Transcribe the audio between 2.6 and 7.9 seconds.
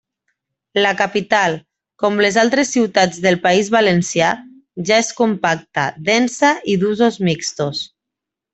ciutats del País Valencià, ja és compacta, densa i d'usos mixtos.